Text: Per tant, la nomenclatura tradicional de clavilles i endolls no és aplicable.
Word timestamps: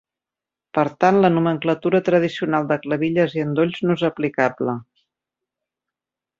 Per 0.77 0.85
tant, 1.03 1.19
la 1.25 1.29
nomenclatura 1.33 2.01
tradicional 2.07 2.67
de 2.73 2.79
clavilles 2.87 3.37
i 3.39 3.45
endolls 3.47 3.85
no 3.89 4.01
és 4.01 4.07
aplicable. 4.13 4.79